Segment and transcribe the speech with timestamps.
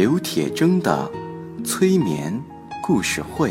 [0.00, 1.10] 刘铁铮的
[1.62, 2.32] 催眠
[2.82, 3.50] 故事会，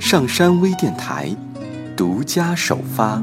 [0.00, 1.32] 上山微电台
[1.96, 3.22] 独家首发。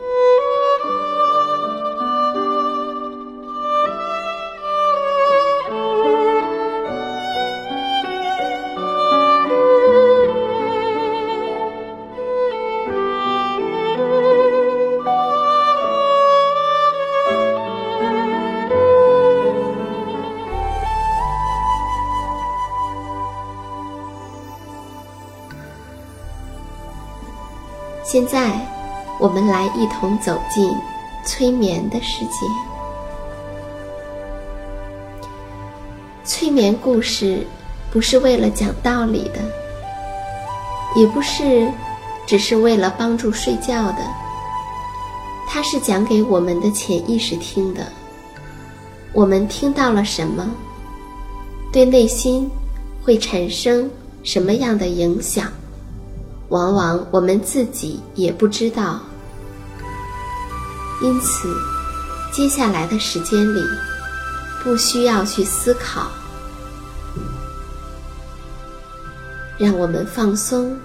[28.11, 28.59] 现在，
[29.21, 30.69] 我们来一同走进
[31.23, 32.45] 催眠的世界。
[36.25, 37.47] 催眠故事
[37.89, 39.39] 不是为了讲道理的，
[40.93, 41.71] 也不是
[42.27, 44.05] 只是为了帮助睡觉的。
[45.47, 47.87] 它是讲给我们的潜意识听的。
[49.13, 50.51] 我们听到了什么，
[51.71, 52.51] 对内心
[53.01, 53.89] 会产生
[54.21, 55.47] 什么样的影响？
[56.51, 58.99] 往往我们自己也不知道，
[61.01, 61.47] 因此，
[62.33, 63.63] 接下来的时间里，
[64.61, 66.11] 不需要去思考，
[69.57, 70.77] 让我们放松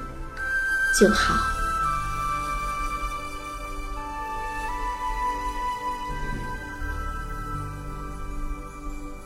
[0.96, 1.34] 就好。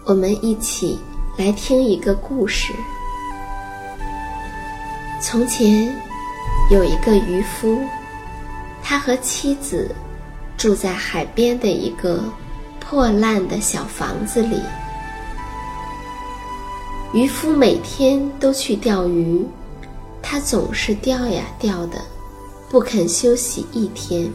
[0.06, 0.98] 我们一起
[1.36, 2.72] 来听一个故事。
[5.22, 6.09] 从前。
[6.70, 7.82] 有一个渔夫，
[8.82, 9.94] 他和妻子
[10.56, 12.22] 住在海边的一个
[12.78, 14.60] 破烂的小房子里。
[17.12, 19.44] 渔夫每天都去钓鱼，
[20.22, 22.00] 他总是钓呀钓的，
[22.68, 24.30] 不肯休息一天。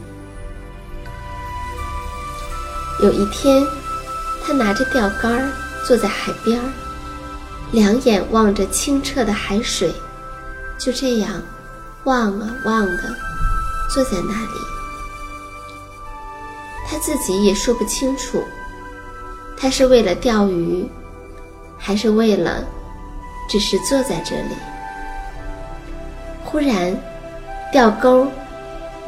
[3.02, 3.64] 有一天，
[4.44, 5.50] 他拿着钓竿
[5.86, 6.60] 坐在海边，
[7.72, 9.90] 两眼望着清澈的海水，
[10.78, 11.42] 就这样。
[12.06, 13.02] 望啊望的，
[13.90, 14.60] 坐在那里，
[16.88, 18.44] 他自己也说不清楚，
[19.58, 20.88] 他是为了钓鱼，
[21.76, 22.64] 还是为了
[23.50, 24.54] 只是坐在这里。
[26.44, 26.96] 忽然，
[27.72, 28.30] 钓钩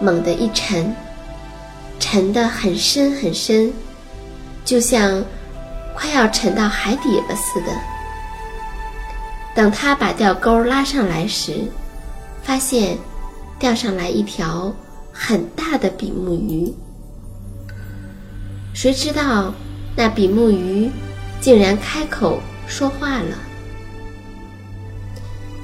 [0.00, 0.92] 猛地一沉，
[2.00, 3.72] 沉得很深很深，
[4.64, 5.24] 就像
[5.94, 7.68] 快要沉到海底了似的。
[9.54, 11.64] 等他把钓钩拉上来时，
[12.48, 12.96] 发现
[13.58, 14.74] 钓上来一条
[15.12, 16.72] 很大的比目鱼，
[18.72, 19.52] 谁知道
[19.94, 20.90] 那比目鱼
[21.42, 23.36] 竟然开口说话了。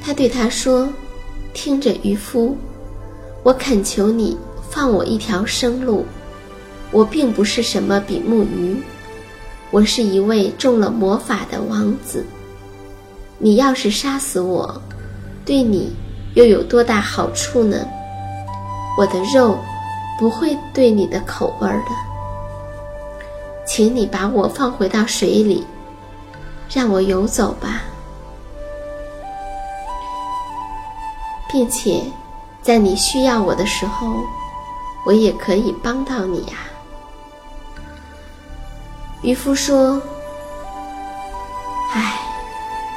[0.03, 0.93] 他对他说
[1.55, 2.55] ：“听着，渔夫，
[3.43, 4.37] 我恳求你
[4.69, 6.05] 放我一条生路。
[6.91, 8.77] 我并不是什么比目鱼，
[9.71, 12.27] 我是一位中了魔法的王子。
[13.39, 14.83] 你要是杀死我，
[15.47, 15.91] 对你……”
[16.35, 17.87] 又有多大好处呢？
[18.97, 19.59] 我的肉
[20.19, 21.91] 不会对你的口味的，
[23.67, 25.67] 请你把我放回到水里，
[26.69, 27.83] 让我游走吧，
[31.49, 32.03] 并且
[32.63, 34.17] 在你需要我的时候，
[35.05, 36.55] 我也可以帮到你呀。
[39.23, 40.01] 渔夫说
[41.95, 42.21] ：“唉，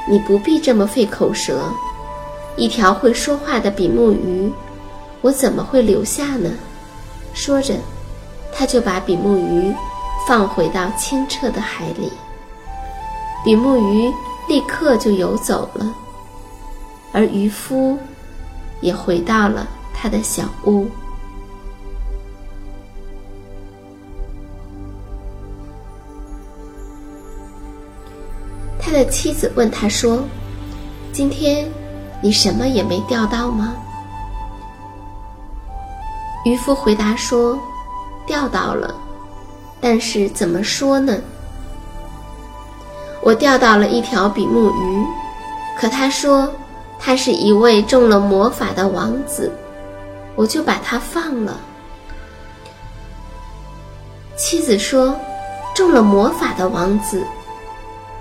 [0.07, 1.71] 你不必这么费口舌。”
[2.57, 4.51] 一条会说话的比目鱼，
[5.21, 6.49] 我怎么会留下呢？
[7.33, 7.75] 说着，
[8.51, 9.71] 他就把比目鱼
[10.27, 12.11] 放回到清澈的海里。
[13.45, 14.11] 比目鱼
[14.49, 15.93] 立刻就游走了，
[17.13, 17.95] 而渔夫
[18.81, 20.87] 也回到了他的小屋。
[28.79, 30.23] 他的妻子问他说
[31.13, 31.69] ：“今天
[32.21, 33.75] 你什么也没钓到吗？”
[36.45, 37.59] 渔夫回答说
[38.25, 38.95] ：“钓到了，
[39.81, 41.19] 但是怎么说呢？
[43.21, 45.05] 我钓到了一条比目鱼，
[45.77, 46.49] 可他说
[46.97, 49.51] 他是一位中了魔法的王子，
[50.35, 51.57] 我就把他放了。”
[54.37, 55.13] 妻子说
[55.75, 57.21] ：“中了魔法的王子，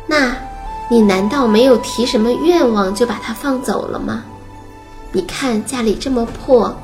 [0.07, 0.35] 那，
[0.89, 4.25] 你难道没有提什么愿望就把他放走了吗？
[5.13, 6.75] 你看家里这么破，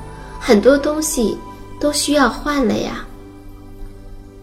[0.41, 1.39] 很多东西
[1.79, 3.05] 都需要换了呀。”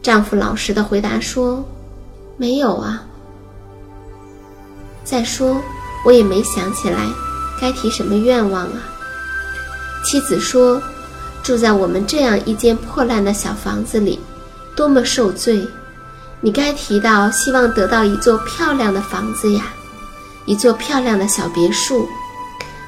[0.02, 1.64] 丈夫老实的回答说
[2.38, 3.04] ：“没有啊。
[5.04, 5.60] 再说，
[6.06, 7.06] 我也没想起来
[7.60, 8.80] 该提什么愿望啊。”
[10.06, 10.82] 妻子说
[11.44, 14.20] ：“住在我们这样一间破烂的小房子里。”
[14.76, 15.68] 多么受罪！
[16.42, 19.74] 你该提到希望得到一座漂亮的房子呀，
[20.46, 22.08] 一座漂亮的小别墅。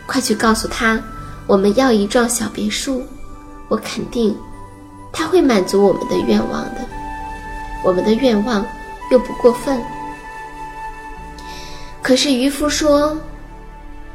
[0.05, 0.99] 快去告诉他，
[1.47, 3.05] 我们要一幢小别墅。
[3.67, 4.37] 我肯定，
[5.11, 6.81] 他会满足我们的愿望的。
[7.83, 8.65] 我们的愿望
[9.09, 9.81] 又不过分。
[12.01, 13.17] 可是渔夫说：“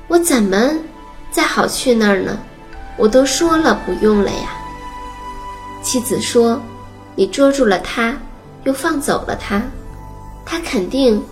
[0.08, 0.72] 我怎么
[1.30, 2.38] 再好去那儿呢？
[2.96, 4.56] 我都说了不用了呀。”
[5.82, 6.58] 妻子说。
[7.18, 8.14] 你捉住了他，
[8.66, 9.62] 又放走了他，
[10.44, 11.22] 他肯定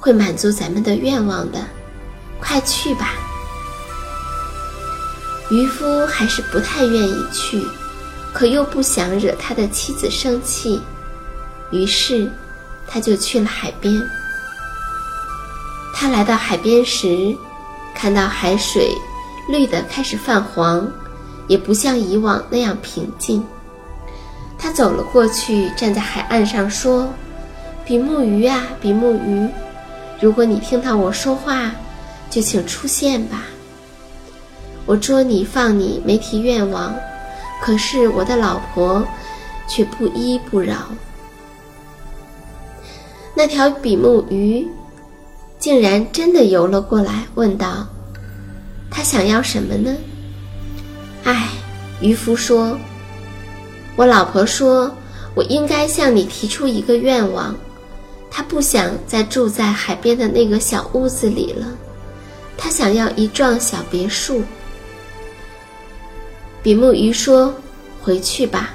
[0.00, 1.58] 会满足咱们的愿望的。
[2.40, 3.14] 快去吧！
[5.50, 7.62] 渔夫还是不太愿意去，
[8.32, 10.80] 可又不想惹他的妻子生气，
[11.72, 12.30] 于是
[12.86, 14.00] 他就去了海边。
[15.92, 17.36] 他来到海边时，
[17.94, 18.90] 看到海水
[19.48, 20.88] 绿的开始泛黄，
[21.48, 23.44] 也不像以往那样平静。
[24.64, 27.12] 他走了过去，站在海岸上说
[27.84, 29.46] ：“比目鱼啊，比目鱼，
[30.18, 31.70] 如果你听到我说话，
[32.30, 33.42] 就请出现吧。
[34.86, 36.94] 我捉你放你没提愿望，
[37.60, 39.06] 可是我的老婆
[39.68, 40.76] 却不依不饶。
[43.34, 44.66] 那条比目鱼
[45.58, 47.86] 竟然真的游了过来，问道
[48.90, 49.94] ：‘他想要什么呢？’
[51.24, 51.48] 唉，
[52.00, 52.78] 渔夫说。”
[53.96, 54.90] 我老婆说
[55.34, 57.54] ：“我应该向你提出一个愿望，
[58.30, 61.66] 她不想再住在海边的那个小屋子里了，
[62.56, 64.42] 她想要一幢小别墅。”
[66.62, 67.54] 比目鱼说
[68.02, 68.70] ：“回去吧，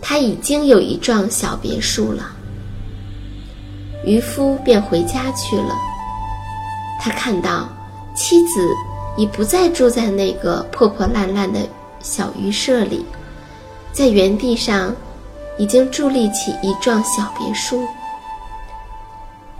[0.00, 2.30] 他已经有一幢小别墅了。”
[4.06, 5.74] 渔夫便回家去了。
[7.00, 7.68] 他看到
[8.14, 8.66] 妻子
[9.16, 11.60] 已不再住在那个破破烂烂的
[12.00, 13.04] 小渔舍里。
[13.94, 14.92] 在原地上，
[15.56, 17.86] 已经伫立起一幢小别墅。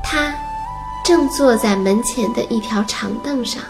[0.03, 0.35] 他
[1.05, 3.63] 正坐在门前的一条长凳上。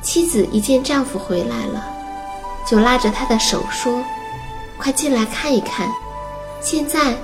[0.00, 1.84] 妻子一见丈夫回来了，
[2.66, 4.02] 就拉着他的手说
[4.78, 5.86] ：“快进来看一看，
[6.62, 7.14] 现在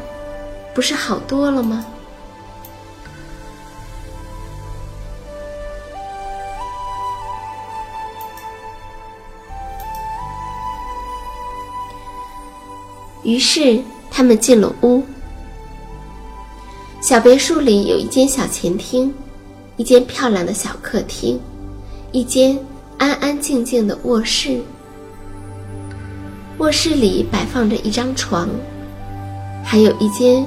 [0.74, 1.84] 不是好多了吗？”
[13.22, 15.02] 于是他们进了屋。
[17.00, 19.12] 小别墅里有一间小前厅，
[19.76, 21.40] 一间漂亮的小客厅，
[22.12, 22.58] 一间
[22.98, 24.60] 安安静静的卧室。
[26.58, 28.48] 卧室里摆放着一张床，
[29.64, 30.46] 还有一间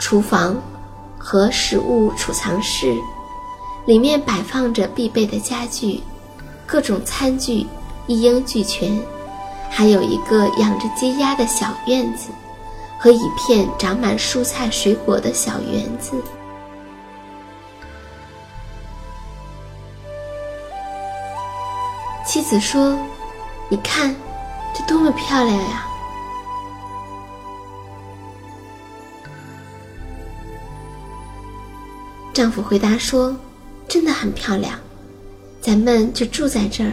[0.00, 0.60] 厨房
[1.16, 2.92] 和食物储藏室，
[3.86, 6.00] 里面摆放着必备的家具，
[6.66, 7.64] 各种餐具
[8.08, 8.92] 一应俱全。
[9.70, 12.30] 还有一个养着鸡鸭的小院子，
[12.98, 16.12] 和一片长满蔬菜水果的小园子。
[22.24, 22.98] 妻子说
[23.68, 24.16] ：“你看，
[24.74, 25.86] 这多么漂亮呀！”
[32.32, 33.36] 丈夫回答说
[33.88, 34.78] ：“真的很漂亮，
[35.60, 36.92] 咱们就住在这儿，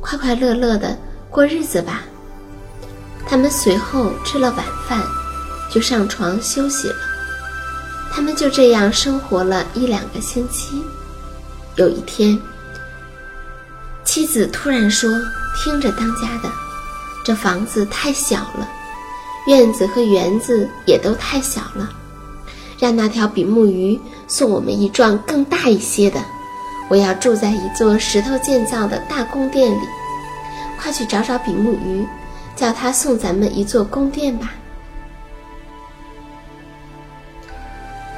[0.00, 0.96] 快快乐乐的。”
[1.30, 2.02] 过日子吧。
[3.26, 5.02] 他们随后吃了晚饭，
[5.70, 6.96] 就上床休息了。
[8.10, 10.82] 他们就这样生活了一两个星期。
[11.76, 12.40] 有一天，
[14.02, 15.10] 妻子突然说
[15.62, 16.50] ：“听着，当家的，
[17.22, 18.66] 这房子太小了，
[19.46, 21.90] 院子和园子也都太小了，
[22.78, 26.18] 让那条比目鱼送我们一幢更大一些的。
[26.88, 29.82] 我要住在一座石头建造的大宫殿里。”
[30.80, 32.06] 快去找找比目鱼，
[32.56, 34.52] 叫他送咱们一座宫殿吧。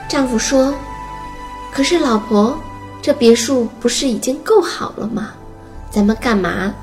[0.08, 0.74] 丈夫说
[1.72, 2.58] ：“可是老婆，
[3.00, 5.30] 这别墅不是已经够好了吗？
[5.90, 6.74] 咱们干嘛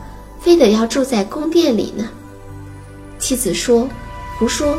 [0.42, 2.10] 非得要住在宫殿里呢？
[3.20, 3.88] 妻子说
[4.40, 4.78] ：“胡说，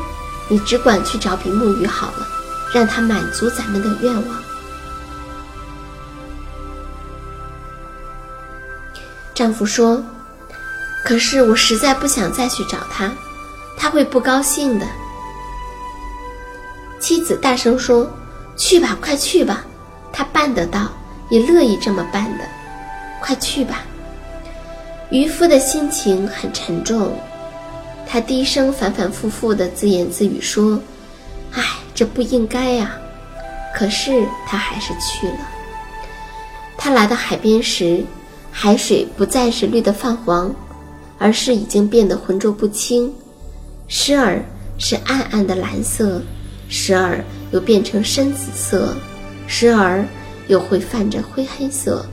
[0.48, 2.26] 你只管去找比目鱼好了，
[2.74, 4.24] 让他满足咱们的愿望。”
[9.34, 10.02] 丈夫说
[11.08, 13.10] ：“可是我实在不想再去找他，
[13.78, 14.86] 他会不高兴的。”
[17.00, 18.06] 妻子大声说
[18.58, 19.64] ：“去吧，快去吧，
[20.12, 20.86] 他办得到，
[21.30, 22.44] 也乐意这么办的，
[23.22, 23.84] 快去吧。”
[25.08, 27.18] 渔夫的心情很沉重，
[28.06, 30.78] 他低声反反复复地自言自语说
[31.56, 32.94] ：“唉，这不应该呀。”
[33.74, 35.38] 可是他还是去了。
[36.76, 38.04] 他来到海边时，
[38.52, 40.54] 海水不再是绿的泛黄，
[41.18, 43.12] 而是已经变得浑浊不清，
[43.88, 44.42] 时而
[44.78, 46.22] 是暗暗的蓝色，
[46.68, 48.96] 时而又变成深紫色，
[49.46, 50.04] 时而
[50.46, 52.06] 又会泛着灰黑色。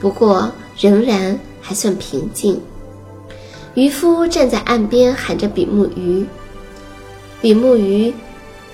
[0.00, 1.38] 不过仍然。
[1.68, 2.62] 还算平静。
[3.74, 6.24] 渔夫站在岸边喊着比目鱼。
[7.42, 8.14] 比目鱼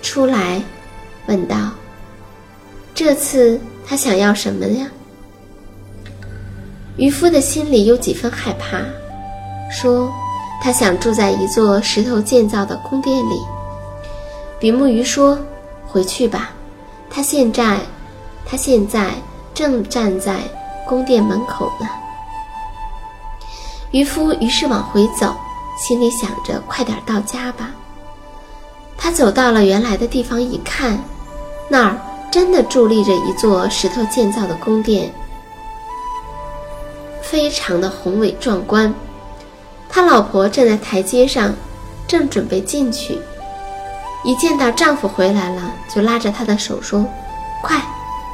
[0.03, 0.63] 出来，
[1.27, 1.71] 问道
[2.95, 4.87] ：“这次他想要什么呀？”
[6.99, 8.85] 渔夫的心里有几分害怕，
[9.73, 10.13] 说
[10.63, 13.43] ：“他想住在一座石头建造的宫殿里。”
[14.61, 15.39] 比目鱼说
[15.89, 16.51] ：“回去吧，
[17.11, 17.81] 他现在，
[18.47, 19.11] 他现在
[19.55, 20.41] 正站在
[20.87, 21.89] 宫殿门口呢。”
[23.91, 25.35] 渔夫于是往回走，
[25.79, 27.71] 心里想着快点到家吧。
[28.97, 31.03] 他走到了原来的地方，一看，
[31.69, 31.99] 那儿
[32.31, 35.13] 真的伫立着一座石头建造的宫殿，
[37.21, 38.95] 非常的宏伟壮观。
[39.95, 41.55] 他老婆站在台阶上，
[42.09, 43.19] 正准备进去，
[44.25, 47.07] 一见到丈夫回来了，就拉着他的手说
[47.63, 47.79] ：“快，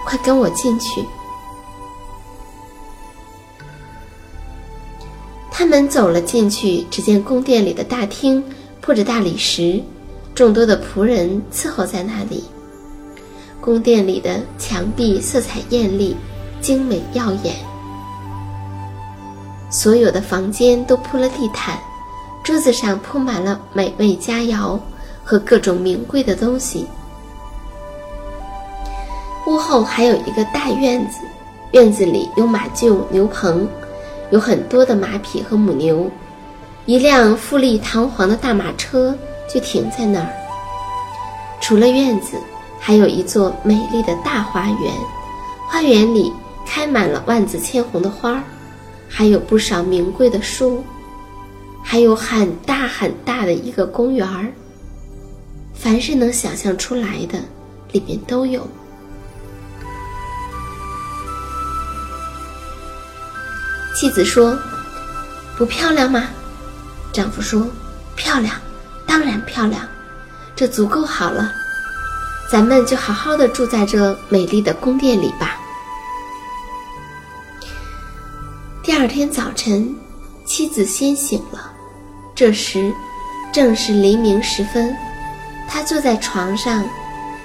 [0.06, 1.04] 快跟我进去。”
[5.50, 8.40] 他们走了进去，只见宫殿里的大厅
[8.80, 9.82] 铺着大理石，
[10.36, 12.44] 众多的仆人伺候在那里。
[13.60, 16.16] 宫殿里的墙壁色彩艳丽，
[16.60, 17.56] 精美耀眼。
[19.70, 21.78] 所有的房间都铺了地毯，
[22.42, 24.78] 桌子上铺满了美味佳肴
[25.22, 26.87] 和各种名贵的东西。
[29.46, 31.18] 屋后还有一个大院子，
[31.72, 33.68] 院子里有马厩、牛棚。
[34.30, 36.10] 有很多的马匹和母牛，
[36.84, 39.16] 一辆富丽堂皇的大马车
[39.50, 40.28] 就停在那儿。
[41.62, 42.37] 除了院子，
[42.78, 44.92] 还有一座美丽的大花园，
[45.66, 46.30] 花园里
[46.66, 48.42] 开满了万紫千红的花儿，
[49.08, 50.84] 还有不少名贵的树，
[51.82, 54.46] 还有很大很大的一个公园儿。
[55.74, 57.38] 凡是能想象出来的，
[57.92, 58.68] 里面都有。
[63.94, 64.56] 妻子说
[65.58, 66.28] ：“不漂亮吗？”
[67.12, 67.66] 丈夫说
[68.14, 68.54] ：“漂亮，
[69.06, 69.82] 当然漂亮，
[70.54, 71.52] 这足够好了。
[72.50, 75.57] 咱们就好好的住在这美丽的宫殿里吧。”
[78.88, 79.95] 第二天早晨，
[80.47, 81.71] 妻子先醒了，
[82.35, 82.90] 这时
[83.52, 84.97] 正是黎明时分。
[85.68, 86.83] 她坐在床上，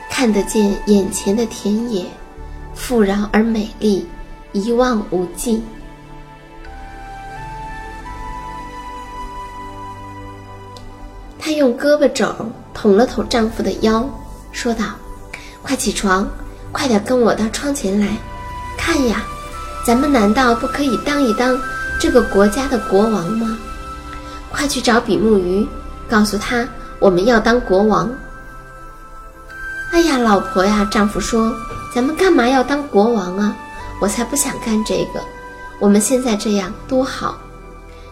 [0.10, 2.06] 看得见眼前的田野，
[2.74, 4.08] 富饶而美丽，
[4.54, 5.62] 一望无际。
[11.38, 12.34] 她用胳膊肘
[12.74, 14.10] 捅了捅丈夫的腰，
[14.54, 14.86] 说道
[15.62, 16.26] ：“快起床，
[16.72, 18.08] 快点跟我到窗前来，
[18.78, 19.26] 看呀，
[19.86, 21.60] 咱们难道不可以当一当
[22.00, 23.58] 这个国家的国王吗？
[24.50, 25.68] 快去找比目鱼，
[26.10, 26.68] 告诉他
[27.00, 28.10] 我们要当国王。”
[29.92, 31.54] 哎呀，老婆呀，丈夫说
[31.94, 33.56] ：“咱们干嘛要当国王啊？
[34.02, 35.20] 我才不想干这个，
[35.80, 37.38] 我们现在这样多好。”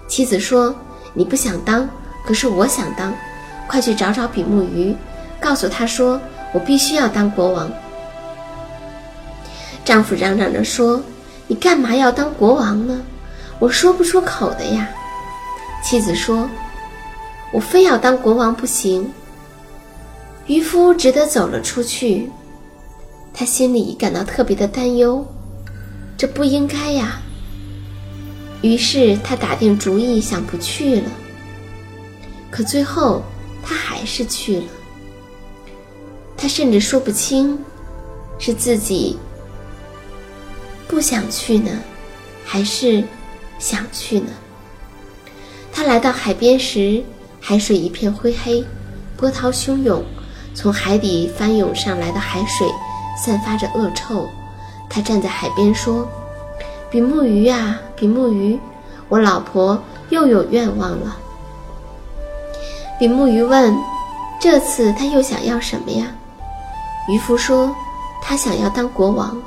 [0.07, 0.75] 妻子说
[1.13, 1.87] ：“你不想当。”
[2.23, 3.11] 可是我想当，
[3.67, 4.95] 快去找找比目鱼，
[5.39, 6.21] 告诉他说
[6.53, 7.71] 我必须要当国王。
[9.83, 11.01] 丈夫嚷嚷着说
[11.51, 13.01] ：“你干嘛要当国王呢？
[13.59, 14.89] 我说不出口的呀。”
[15.83, 16.49] 妻子说
[17.51, 19.11] ：“我非要当国王不行。”
[20.47, 22.31] 渔夫只得走了出去，
[23.33, 25.27] 他心里感到特别的担忧，
[26.17, 27.19] 这不应该呀。
[28.61, 31.09] 于是他打定主意想不去了。
[32.49, 33.21] 可最后，
[33.61, 34.63] 他还是去了。
[36.37, 37.59] 他甚至说不清，
[38.39, 39.17] 是自己
[40.91, 41.71] 不想去呢，
[42.45, 43.01] 还是
[43.57, 44.27] 想去呢。
[45.71, 47.01] 他来到海边时，
[47.39, 48.61] 海水一片灰黑，
[49.15, 50.03] 波涛汹涌，
[50.53, 52.67] 从海底翻涌上来的海水
[53.17, 54.27] 散发着恶臭，
[54.89, 56.05] 他站在海边说
[56.91, 58.59] ：“比目鱼呀，比目鱼，
[59.07, 61.15] 我老婆又有愿望了。”
[62.99, 63.73] 比目鱼问
[64.41, 66.07] ：“这次他又想要什么呀？”
[67.07, 67.73] 渔夫说
[68.21, 69.41] ：“他想要当国王。”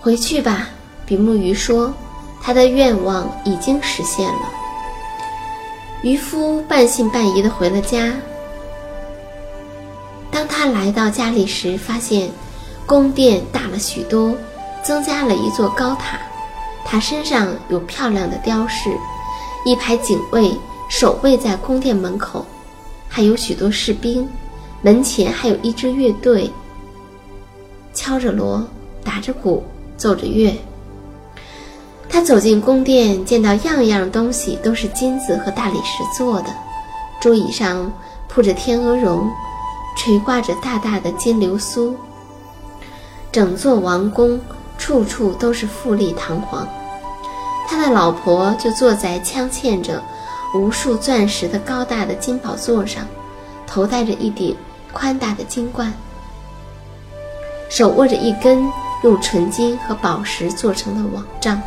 [0.00, 0.68] 回去吧，
[1.04, 1.92] 比目鱼说
[2.40, 4.52] ：“他的愿望已经实现了。”
[6.02, 8.14] 渔夫半信半疑地回了家。
[10.30, 12.30] 当他来到家里时，发现
[12.86, 14.36] 宫殿大了许多，
[14.82, 16.18] 增加了一座高塔，
[16.84, 18.90] 塔身上有漂亮的雕饰，
[19.64, 20.54] 一排警卫
[20.88, 22.46] 守卫在宫殿门口，
[23.08, 24.28] 还有许多士兵，
[24.80, 26.48] 门前还有一支乐队，
[27.92, 28.64] 敲着锣，
[29.02, 29.64] 打着鼓，
[29.98, 30.56] 奏着乐。
[32.08, 36.46] 他走进宫殿，见到样样东西都是金子和大理石做的，
[37.20, 37.92] 桌椅上
[38.28, 39.28] 铺着天鹅绒，
[39.94, 41.94] 垂挂着大大的金流苏。
[43.30, 44.40] 整座王宫
[44.78, 46.66] 处处都是富丽堂皇。
[47.68, 50.02] 他的老婆就坐在镶嵌着
[50.54, 53.06] 无数钻石的高大的金宝座上，
[53.66, 54.56] 头戴着一顶
[54.94, 55.92] 宽大的金冠，
[57.68, 58.66] 手握着一根
[59.02, 61.60] 用纯金和宝石做成的网杖。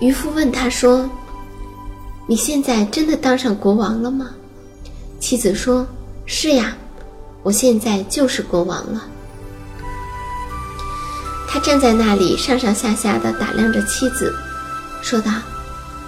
[0.00, 1.08] 渔夫问他说
[2.26, 4.30] ：“你现在真的当上国王了吗？”
[5.20, 5.86] 妻子说
[6.26, 6.76] ：“是呀，
[7.44, 9.04] 我现在就是国王了。”
[11.48, 14.34] 他站在那里，上上下下的打量着妻子，
[15.02, 15.30] 说道：“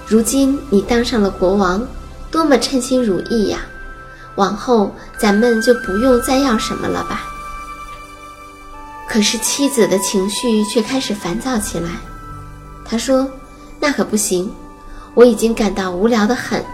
[0.09, 1.87] 如今你当上了国王，
[2.33, 3.61] 多么称心如意呀！
[4.37, 7.25] 往后咱们就不用再要什么了吧？”
[9.09, 11.91] 可是妻子的情绪却开始烦躁起来，
[12.85, 13.31] 她说。
[13.81, 14.51] 那可不行，
[15.15, 16.65] 我已经感到无聊的很，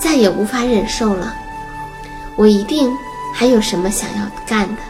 [0.00, 1.34] 再也无法忍受了。
[2.36, 2.90] 我一定
[3.34, 4.82] 还有什么想要干的。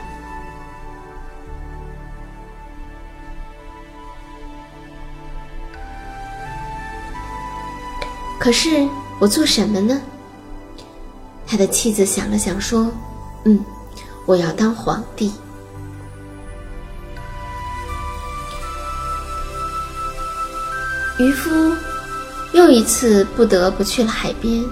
[8.39, 8.87] 可是
[9.19, 10.01] 我做什么呢？
[11.49, 12.93] 他的妻子想了想说
[13.45, 13.65] ：“嗯，
[14.27, 15.33] 我要当皇帝。”
[21.19, 21.75] 渔夫
[22.53, 24.63] 又一次不得不去了海边。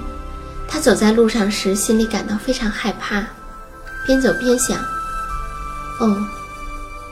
[0.69, 3.25] 他走在路上时，心里感到非常害怕，
[4.07, 4.77] 边走边想
[5.99, 6.27] ：“哦，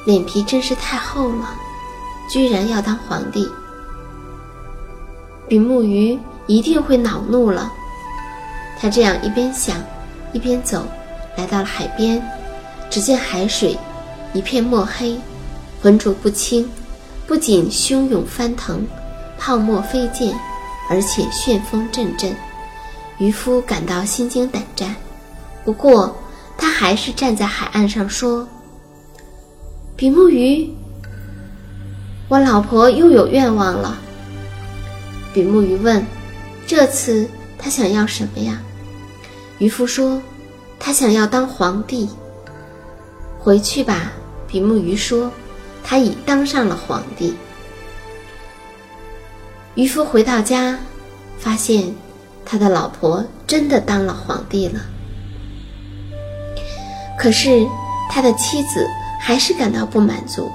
[0.05, 1.49] 脸皮真是太厚了，
[2.31, 3.51] 居然要当皇帝。
[5.49, 7.73] 比目鱼一定会恼怒了。”
[8.85, 9.83] 他这样一边想，
[10.35, 10.87] 一边走，
[11.39, 12.23] 来到了海边。
[12.91, 13.79] 只见海水
[14.35, 15.19] 一片墨黑，
[15.81, 16.69] 浑浊不清，
[17.27, 18.87] 不仅汹涌翻腾。
[19.39, 20.35] 泡沫飞溅，
[20.91, 22.37] 而且旋风阵阵，
[23.17, 24.95] 渔夫感到心惊胆战。
[25.65, 26.15] 不过，
[26.59, 28.47] 他还是站在海岸上说
[29.97, 30.71] ：“比目鱼，
[32.29, 33.97] 我老婆又有愿望了。”
[35.33, 36.05] 比目鱼问
[36.69, 37.27] ：“这次
[37.59, 38.61] 他想要什么呀？”
[39.59, 40.21] 渔夫说
[40.81, 42.09] ：“他想要当皇帝。”
[43.39, 44.13] 回去吧，
[44.49, 45.31] 比目鱼说
[45.85, 47.35] ：“他已当上了皇帝。”
[49.75, 50.79] 渔夫回到家，
[51.39, 51.95] 发现
[52.45, 54.81] 他的老婆真的当了皇帝了。
[57.19, 57.67] 可是
[58.11, 58.87] 他的妻子
[59.21, 60.51] 还是感到不满足，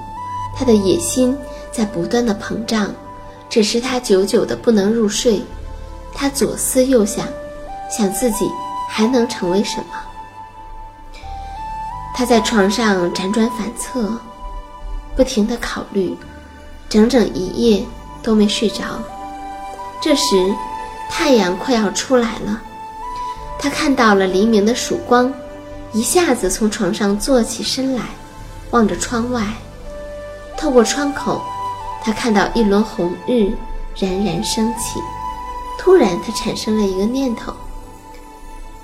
[0.56, 1.36] 他的野心
[1.72, 2.94] 在不断的膨胀，
[3.48, 5.42] 只是他久久的不能入睡。
[6.14, 7.26] 他左思右想，
[7.90, 8.50] 想自己
[8.90, 9.84] 还能成为什么。
[12.14, 14.20] 他在床上辗转反侧，
[15.16, 16.14] 不停的考虑，
[16.88, 17.86] 整整一夜。
[18.22, 18.84] 都没睡着。
[19.98, 20.54] 这时，
[21.08, 22.60] 太阳快要出来了，
[23.58, 25.32] 他看到了黎明的曙光，
[25.94, 28.02] 一下子从床上坐起身来，
[28.72, 29.42] 望着窗外。
[30.58, 31.40] 透过窗口，
[32.04, 33.56] 他看到一轮红日
[33.96, 35.00] 冉冉升起。
[35.78, 37.54] 突然，他产生了一个念头：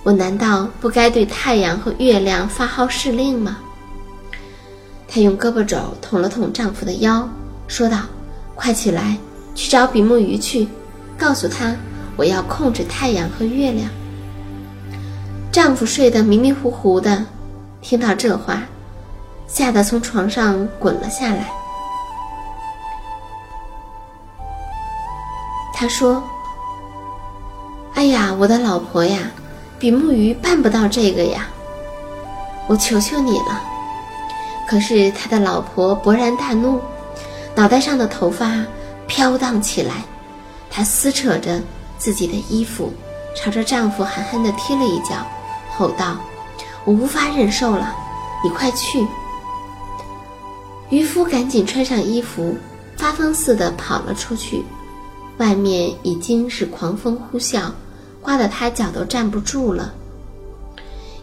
[0.06, 3.56] 我难道不该对太阳和月亮发号施令吗？
[5.08, 7.28] 她用胳膊肘捅了捅丈夫的腰，
[7.66, 8.02] 说道
[8.54, 9.18] ：“快起来！”
[9.56, 10.68] 去找比目鱼去，
[11.18, 11.74] 告诉他
[12.14, 13.90] 我要控制太阳和月亮。
[15.50, 17.24] 丈夫睡得迷迷糊糊的，
[17.80, 18.62] 听到这话，
[19.48, 21.50] 吓得从床上滚了下来。
[25.74, 26.22] 他说
[27.94, 29.18] ：“哎呀，我的老婆呀，
[29.78, 31.48] 比目鱼办不到这个呀，
[32.66, 33.62] 我求求你了。”
[34.68, 36.80] 可是他的老婆勃然大怒，
[37.54, 38.64] 脑袋上的头发。
[39.08, 40.02] 飘荡起来，
[40.68, 41.62] 她撕扯着
[41.96, 42.92] 自己的衣服，
[43.36, 45.24] 朝着丈夫狠狠地踢了一脚，
[45.76, 46.16] 吼道
[46.84, 47.94] ：“我无法忍受了，
[48.42, 49.06] 你快去！”
[50.90, 52.56] 渔夫赶紧穿上衣服，
[52.96, 54.64] 发疯似的跑了出去。
[55.36, 57.70] 外面已经是狂风呼啸，
[58.26, 59.94] 刮得他脚都站不住了。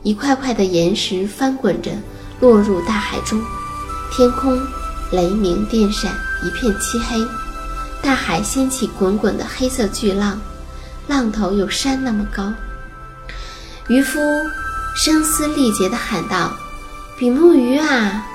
[0.03, 1.91] 一块块的岩石翻滚着
[2.39, 3.41] 落入大海中，
[4.09, 4.57] 天空
[5.11, 6.09] 雷鸣电闪，
[6.45, 7.21] 一片漆黑。
[8.01, 10.39] 大海掀起滚滚的黑色巨浪，
[11.05, 12.53] 浪头有山那么高。
[13.89, 14.21] 渔夫
[14.95, 16.53] 声嘶力竭地喊道
[17.19, 18.25] ：“比目鱼啊，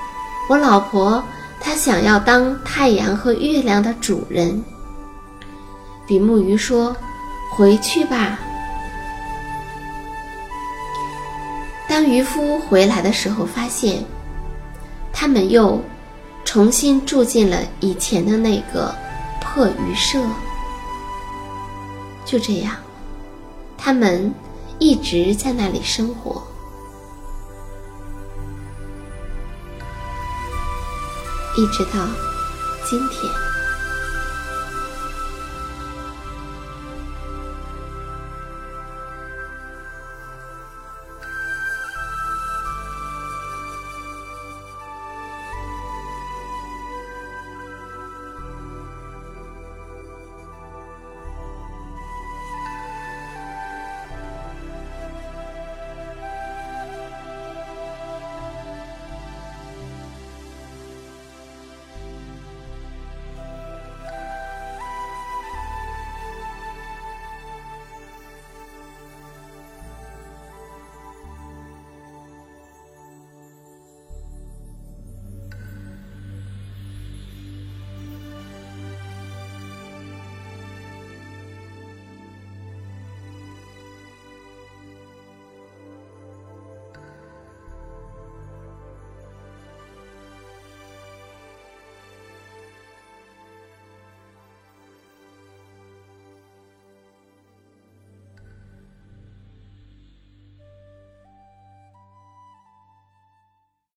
[0.47, 1.23] 我老婆
[1.59, 4.63] 她想要当太阳和月亮的主人。”
[6.07, 6.95] 比目鱼说
[7.57, 8.39] ：“回去吧。”
[11.99, 14.01] 当渔夫回来的时候，发现
[15.11, 15.83] 他们又
[16.45, 18.95] 重新住进了以前的那个。
[19.41, 20.17] 破鱼舍，
[22.23, 22.73] 就这样，
[23.77, 24.33] 他们
[24.77, 26.41] 一直在那里生活，
[31.57, 32.07] 一直到
[32.89, 33.48] 今天。